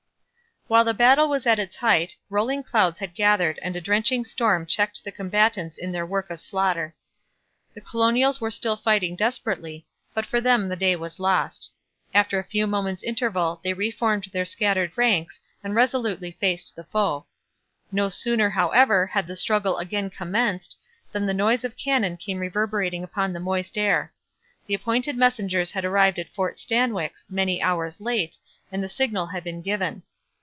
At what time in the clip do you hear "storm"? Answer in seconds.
4.23-4.65